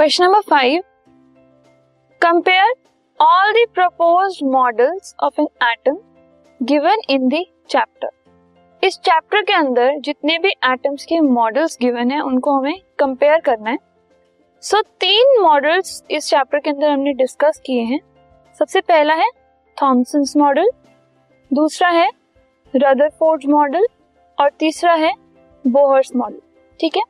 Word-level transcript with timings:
Question 0.00 0.24
number 0.24 0.40
five 0.40 0.82
compare 2.20 2.72
all 3.20 3.52
the 3.52 3.64
propose 3.74 4.38
models 4.44 5.14
of 5.22 5.40
an 5.40 5.48
atom 5.62 5.98
given 6.60 7.00
in 7.10 7.28
the 7.28 7.42
chapter 7.70 8.86
इस 8.86 8.98
chapter 8.98 9.42
के 9.42 9.52
अंदर 9.52 9.98
जितने 9.98 10.38
भी 10.38 10.48
atoms 10.48 11.04
के 11.04 11.20
मॉडल्स 11.20 11.76
गिवन 11.80 12.10
है 12.10 12.20
उनको 12.20 12.56
हमें 12.58 12.80
कंपेयर 12.98 13.40
करना 13.40 13.70
है। 13.70 13.78
सो 14.62 14.76
so, 14.76 14.84
तीन 15.00 15.42
मॉडल्स 15.42 16.02
इस 16.10 16.30
चैप्टर 16.30 16.58
के 16.58 16.70
अंदर 16.70 16.90
हमने 16.90 17.12
डिस्कस 17.12 17.60
किए 17.66 17.82
हैं। 17.82 18.00
सबसे 18.60 18.80
पहला 18.80 19.14
है 19.14 19.30
थॉमसन्स 19.76 20.36
मॉडल 20.36 20.70
दूसरा 21.52 21.88
है 21.90 22.10
रदरफोर्ड 22.74 23.44
मॉडल 23.48 23.86
और 24.38 24.50
तीसरा 24.50 24.94
है 24.94 25.14
बोहर्स 25.64 26.16
मॉडल 26.16 26.40
ठीक 26.80 26.96
है? 26.96 27.02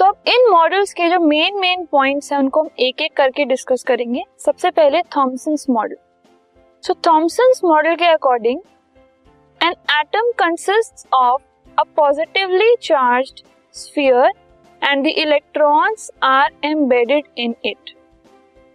तो 0.00 0.06
अब 0.06 0.16
इन 0.28 0.46
मॉडल्स 0.50 0.92
के 0.92 1.08
जो 1.10 1.18
मेन 1.20 1.58
मेन 1.60 1.84
पॉइंट्स 1.84 2.32
हैं, 2.32 2.38
उनको 2.38 2.60
हम 2.60 2.68
एक 2.80 3.00
एक 3.02 3.12
करके 3.16 3.44
डिस्कस 3.44 3.82
करेंगे। 3.86 4.22
सबसे 4.38 4.70
पहले 4.70 5.02
Thomson's 5.16 5.66
model 5.70 5.96
so 6.84 6.94
Thomson's 7.06 7.60
model 7.64 7.96
के 7.96 8.06
according 8.06 8.60
an 9.60 9.74
atom 9.98 10.30
consist 10.38 11.06
of 11.14 11.42
a 11.78 11.84
positively 11.96 12.74
charged 12.82 13.44
sphere 13.74 14.32
and 14.82 15.04
the 15.04 15.14
electrons 15.18 16.10
are 16.22 16.50
embedded 16.64 17.28
in 17.38 17.54
it 17.64 17.94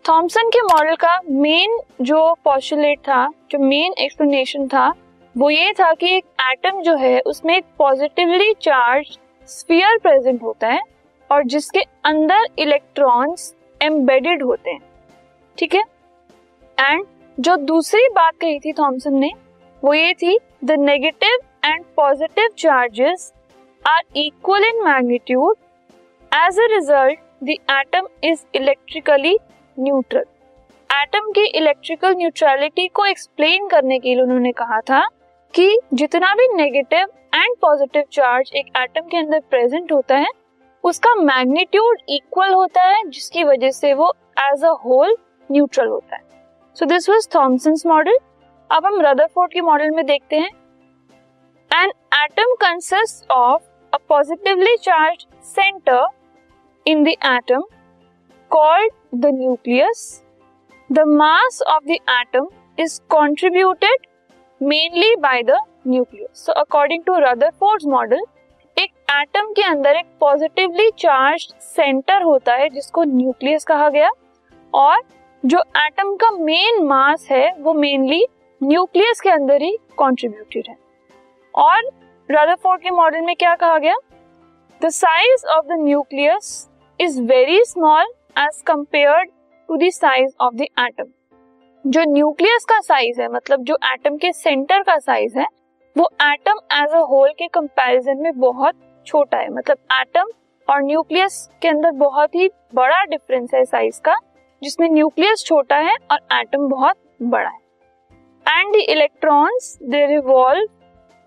Thomson 0.06 0.50
के 0.50 0.62
मॉडल 0.64 0.96
का 0.96 1.20
मेन 1.30 1.78
जो 2.02 2.34
पॉस्टुलेट 2.44 3.00
था, 3.00 3.28
जो 3.52 3.60
मेन 3.60 3.94
एक्सप्लेनेशन 4.00 4.68
था, 4.68 4.92
वो 5.36 5.50
ये 5.50 5.74
था 5.74 5.94
कि 5.94 6.16
एक 6.16 6.26
एटम 6.52 6.82
जो 6.82 6.96
है, 6.98 7.20
उसमें 7.22 7.58
एक 7.58 7.66
पॉजिटिवली 7.78 8.54
चार्ज 8.62 9.18
स्फीयर 9.50 9.98
प्रेजेंट 9.98 10.44
होता 10.44 10.68
है। 10.68 10.82
और 11.30 11.44
जिसके 11.44 11.82
अंदर 12.06 12.48
इलेक्ट्रॉन्स 12.60 13.54
एम्बेडेड 13.82 14.44
होते 14.44 14.72
हैं। 14.72 14.82
ठीक 15.58 15.76
है? 15.76 15.84
एंड 16.78 17.06
जो 17.38 17.56
दूसरी 17.56 18.08
बात 18.10 18.34
कही 18.42 18.60
थी 18.60 18.74
थॉमसन 18.74 19.16
ने, 19.16 19.32
वो 19.84 19.94
ये 19.94 20.14
थी 20.14 20.38
the 20.64 20.72
negative 20.80 21.40
and 21.66 21.84
positive 21.96 22.50
charges 22.58 23.32
are 23.86 24.02
equal 24.18 24.64
in 24.64 24.84
magnitude 24.84 25.56
as 26.32 26.60
a 26.60 26.68
result 26.72 27.20
the 27.44 27.50
atom 27.50 28.08
is 28.24 28.46
electrically 28.56 29.38
neutral 29.78 30.26
atom 30.90 31.32
की 31.32 31.46
इलेक्ट्रिकल 31.58 32.16
न्यूट्रलिटी 32.16 32.88
को 32.88 33.06
एक्सप्लेन 33.06 33.68
करने 33.68 34.00
के 34.00 34.10
लिए 34.10 34.24
उन्होंने 34.24 34.52
कहा 34.52 34.80
था 34.82 35.06
कि 35.54 35.78
जितना 35.94 36.34
भी 36.36 36.48
नेगेटिव 36.56 37.08
एंड 37.36 37.56
पॉजिटिव 37.62 38.04
चार्ज 38.12 38.52
एक 38.56 38.68
एटम 38.78 39.08
के 39.08 39.18
अंदर 39.18 39.40
प्रेजेंट 39.50 39.92
होता 39.92 40.18
है 40.18 40.28
उसका 40.86 41.14
मैग्नीट्यूड 41.16 42.00
इक्वल 42.10 42.54
होता 42.54 42.82
है, 42.82 43.02
जिसकी 43.06 43.44
वजह 43.44 43.72
से 43.72 43.94
वो 43.94 44.12
एज 44.40 44.64
अ 44.64 44.72
होल 44.84 45.16
न्यूट्रल 45.50 45.88
होता 45.88 46.16
है। 46.16 46.22
So 46.78 46.86
this 46.86 47.10
was 47.10 47.28
Thomson's 47.36 47.86
model 47.86 48.18
अब 48.70 48.86
हम 48.86 49.00
रदरफोर्ड 49.02 49.54
के 49.54 49.62
मॉडल 49.62 49.92
में 49.92 50.06
देखते 50.06 50.36
हैं। 50.36 50.50
An 51.72 51.92
atom 52.16 52.54
consist 52.62 53.32
of 53.32 53.62
a 53.94 53.98
positively 54.10 54.76
charge 54.82 55.26
centre 55.46 56.06
in 56.86 57.04
the 57.04 57.08
atom 57.08 57.64
called 58.52 58.92
the 59.16 59.34
nucleus 59.34 60.22
the 60.90 61.04
mass 61.10 61.62
of 61.68 61.84
the 61.84 61.98
atom 62.12 62.48
is 62.78 63.00
contributed 63.10 64.08
mainly 64.62 65.16
by 65.22 65.44
the 65.44 65.60
nucleus 65.88 66.46
so 66.46 66.52
according 66.54 67.04
to 67.04 67.18
Rutherford 67.20 67.84
model 67.90 68.24
atom 69.16 69.52
के 69.52 69.62
अंदर 69.62 69.96
एक 69.96 70.06
positively 70.20 70.90
charge 71.00 71.42
centre 71.62 72.22
होता 72.22 72.54
है, 72.54 72.70
जिसको 72.70 73.04
nucleus 73.04 73.64
कहा 73.64 73.90
गया। 73.90 74.10
और 74.74 75.02
जो 75.44 75.60
एटम 75.78 76.16
का 76.16 76.30
मेन 76.32 76.84
मास 76.84 77.28
है, 77.32 77.52
वो 77.54 77.74
मेनली 77.74 78.26
न्यूक्लियस 78.62 79.22
के 79.22 79.30
अंदर 79.30 79.62
ही 79.62 79.78
कॉन्ट्रीब्यूटेड 79.98 80.66
है। 80.70 80.76
और 81.54 81.82
रदरफोर्ड 82.30 82.82
के 82.82 82.90
मॉडल 82.92 83.22
में 83.22 83.36
क्या 83.36 83.54
कहा 83.56 83.78
गया? 83.78 83.96
The 84.82 84.90
size 84.90 85.46
of 85.48 85.66
the 85.66 85.78
nucleus 85.80 86.68
is 87.00 87.22
very 87.24 87.64
small 87.66 88.12
as 88.38 88.62
compared 88.68 89.30
to 89.70 89.78
the 89.78 89.90
size 89.92 90.34
of 90.42 90.56
the 90.56 90.62
atom 90.62 91.12
जो 91.86 92.04
न्यूक्लियस 92.04 92.66
का 92.66 92.80
साइज़ 92.82 93.22
है 93.22 93.28
मतलब 93.28 93.64
जो 93.64 93.78
एटम 93.86 94.18
के 94.18 94.32
सेंटर 94.34 94.82
का 94.82 94.98
साइज़ 94.98 95.38
है, 95.40 95.46
वो 95.96 96.10
एटम 96.24 96.60
एज 96.74 96.92
अ 96.92 97.06
होल 97.10 97.32
के 97.32 97.48
कंपैरिजन 97.50 98.22
में 98.22 98.40
बहुत 98.40 98.76
छोटा 99.06 99.38
है। 99.38 99.50
मतलब 99.50 99.78
एटम 99.94 100.30
और 100.68 100.82
न्यूक्लियस 100.84 101.50
के 101.62 101.68
अंदर 101.68 101.92
बहुत 101.98 102.36
ही 102.36 102.50
बड़ा 102.76 103.04
डिफरेंस 103.06 103.54
है 103.54 103.64
साइज़ 103.66 104.02
का, 104.02 104.16
जिसमें 104.62 104.88
न्यूक्लियस 104.90 105.44
छोटा 105.46 105.78
है 105.78 105.96
और 106.12 106.20
एटम 106.34 106.68
बहुत 106.70 106.96
बड़ा 107.24 107.50
है। 107.50 107.64
And 108.46 108.74
the 108.74 108.80
electrons 108.90 109.78
they 109.84 110.06
revolve 110.06 110.68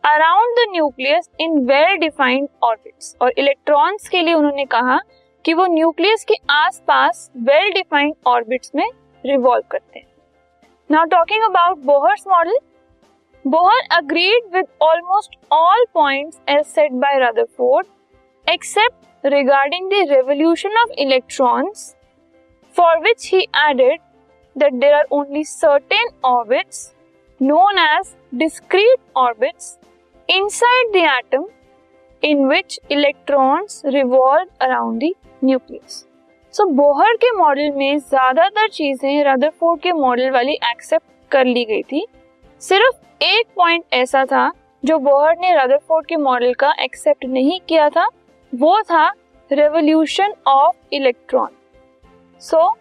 around 0.04 0.56
the 0.56 0.66
nucleus 0.70 1.30
in 1.40 1.58
well 1.66 1.96
defined 1.96 2.48
orbits 2.62 3.16
और 3.22 3.32
इलेक्ट्रॉन्स 3.38 4.08
के 4.08 4.22
लिए 4.22 4.34
उन्होंने 4.34 4.64
कहा 4.64 4.98
कि 5.44 5.54
वो 5.54 5.66
न्यूक्लियस 5.66 6.24
के 6.24 6.34
आसपास 6.50 7.30
वेल 7.36 7.70
डिफाइंड 7.72 8.14
ऑर्बिट्स 8.26 8.70
में 8.74 8.88
रिवॉल्व 9.24 9.64
करते 9.70 9.98
हैं। 9.98 10.06
Now 10.90 11.04
talking 11.04 11.42
about 11.44 11.78
Bohr's 11.78 12.24
model 12.28 12.58
Bohr 13.48 13.80
agreed 13.96 14.54
with 14.54 14.66
almost 14.82 15.36
all 15.52 15.84
point 15.94 16.34
as 16.48 16.64
set 16.66 16.92
by 17.02 17.18
Rutherford 17.18 17.86
except 18.46 19.26
regarding 19.26 19.88
the 19.90 20.04
revolution 20.10 20.76
of 20.78 20.90
electrons 21.00 21.84
for 22.76 22.98
which 23.02 23.28
he 23.32 23.40
added 23.60 24.00
that 24.56 24.74
there 24.74 24.94
are 24.94 25.06
only 25.18 25.44
certain 25.44 26.08
orbits 26.24 26.82
known 27.40 27.78
as 27.78 28.14
discrete 28.34 28.98
orbits 29.16 29.78
in 30.28 30.48
the 30.92 31.06
atom 31.06 31.46
in 32.22 32.46
which 32.48 32.78
electrons 32.90 33.82
revolve 33.86 34.66
around 34.66 35.02
the 35.02 35.12
nucleus 35.44 36.04
so 36.54 36.66
Bohr 36.74 37.16
के 37.16 37.36
model 37.38 37.70
में 37.76 37.98
ज़्यादातर 37.98 38.68
चीज़ें 38.68 39.24
Rutherford 39.24 39.80
के 39.80 39.92
model 39.94 40.30
वाली 40.30 40.58
accept 40.72 41.06
कर 41.30 41.44
ली 41.46 41.64
गई 41.64 41.82
थी। 41.82 42.06
सिर्फ़ 42.62 43.22
एक 43.22 43.46
पॉइंट 43.56 43.84
ऐसा 43.92 44.24
था 44.24 44.50
जो 44.84 44.98
बोहर 44.98 45.36
ने 45.38 45.54
रदरफोर्ड 45.56 46.06
के 46.06 46.16
मॉडल 46.16 46.54
का 46.54 46.72
एक्सेप्ट 46.80 47.24
नहीं 47.24 47.60
किया 47.68 47.88
था, 47.88 48.06
वो 48.52 48.80
था 48.82 49.08
revolution 49.50 50.34
of 50.46 50.76
electron 50.92 51.48
so 52.42 52.76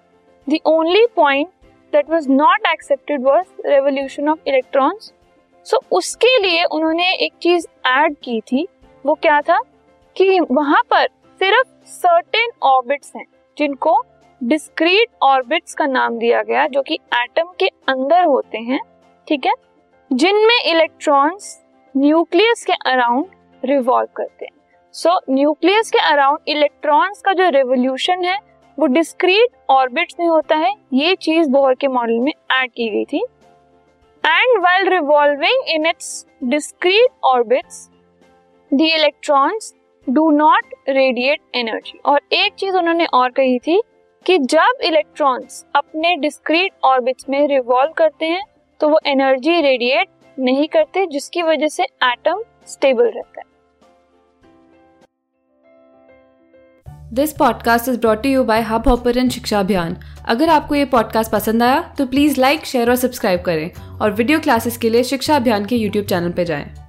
the 0.47 0.57
only 0.65 1.05
point 1.15 1.47
that 1.93 2.09
was 2.09 2.27
not 2.29 2.67
accepted 2.67 3.23
was 3.23 3.45
revolution 3.65 4.29
of 4.29 4.39
electrons 4.47 5.13
so 5.65 5.81
उसके 5.91 6.37
लिए 6.39 6.63
उन्होंने 6.63 7.11
एक 7.15 7.33
चीज़ 7.41 7.67
ऐड 7.87 8.15
की 8.23 8.41
थी, 8.41 8.67
वो 9.05 9.13
क्या 9.13 9.41
था? 9.41 9.59
कि 10.15 10.39
वहाँ 10.39 10.81
पर 10.89 11.07
सिर्फ़ 11.39 11.67
सर्टेन 11.85 12.51
ऑर्बिट्स 12.63 13.11
हैं, 13.15 13.25
जिनको 13.57 14.03
डिस्क्रीट 14.41 15.07
ऑर्बिट्स 15.21 15.73
का 15.73 15.85
नाम 15.85 16.17
दिया 16.17 16.41
गया, 16.43 16.67
जो 16.67 16.81
कि 16.81 16.99
एटम 17.13 17.53
के 17.59 17.67
अंदर 17.89 18.23
होते 18.23 18.57
हैं। 18.57 18.79
ठीक 19.27 19.45
है? 19.45 19.53
जिनमें 20.11 20.59
इलेक्ट्रॉन्स 20.65 21.57
न्यूक्लियस 21.95 22.63
के 22.65 22.73
अराउंड 22.91 23.25
रिवॉल्व 23.63 24.09
करते 24.15 24.45
हैं। 24.45 24.51
सो 24.95 25.09
so, 25.09 25.19
न्यूक्लियस 25.29 25.91
के 25.91 25.99
अराउंड 25.99 26.39
इलेक्ट्रॉन्स 26.47 27.21
का 27.21 27.33
जो 27.33 27.49
रेवोल्यूशन 27.49 28.23
है 28.25 28.37
वो 28.77 28.85
डिस्क्रीट 28.85 29.55
ऑर्बिट्स 29.69 30.15
में 30.19 30.27
होता 30.27 30.55
है। 30.55 30.73
ये 30.93 31.15
चीज़ 31.15 31.49
बोहर 31.49 31.73
के 31.73 31.87
मॉडल 31.87 32.19
में 32.19 32.31
ऐड 32.31 32.71
की 32.71 32.89
गई 32.89 33.05
थी। 33.05 33.23
And 34.23 34.59
well 34.59 34.89
revolving 34.89 35.69
in 35.69 35.85
its 35.85 36.25
discrete 36.43 37.11
orbits 37.23 37.89
the 38.71 38.81
electrons 38.81 39.73
do 40.07 40.29
not 40.31 40.73
radiate 40.89 41.41
energy 41.55 41.99
और 42.05 42.21
एक 42.33 42.53
चीज़ 42.53 42.77
उन्होंने 42.77 43.05
और 43.13 43.29
कही 43.29 43.59
थी 43.59 43.81
कि 44.25 44.37
जब 44.37 44.81
इलेक्ट्रॉन्स 44.83 45.65
अपने 45.75 46.15
डिस्क्रीट 46.15 46.71
ऑर्बिट्स 46.83 47.29
में 47.29 47.47
रिवॉल्व 47.47 47.91
करते 47.91 48.25
हैं 48.25 48.43
तो 48.79 48.89
वो 48.89 48.99
एनर्जी 49.05 49.61
रेडिएट 49.61 50.07
नहीं 50.39 50.67
करते, 50.67 51.05
जिसकी 51.05 51.41
वजह 51.41 51.67
से 51.67 51.83
एटम 51.83 52.43
स्टेबल 52.67 53.05
रहता 53.05 53.39
है। 53.39 53.45
This 57.13 57.33
podcast 57.33 57.89
is 57.89 57.99
brought 57.99 58.25
you 58.25 58.43
by 58.43 58.61
Hubhopper 58.87 59.29
शिक्षा 59.29 59.59
अभियान 59.59 59.97
अगर 60.27 60.49
आपको 60.49 60.75
ये 60.75 60.85
पॉडकास्ट 60.85 61.31
पसंद 61.31 61.63
आया 61.63 61.95
तो 61.97 62.05
प्लीज़ 62.05 62.41
लाइक 62.41 62.65
शेयर 62.65 62.89
और 62.89 62.95
सब्सक्राइब 62.95 63.41
करें। 63.41 63.71
और 64.01 64.11
वीडियो 64.11 64.39
क्लासेस 64.39 64.77
के 64.77 64.89
लिए 64.89 65.03
शिक्षा 65.03 65.35
अभियान 65.35 65.65
के 65.65 65.75
यूट्यूब 65.75 66.05
चैनल 66.05 66.31
पर 66.31 66.43
जाएँ। 66.43 66.86